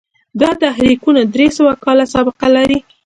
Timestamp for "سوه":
1.57-1.71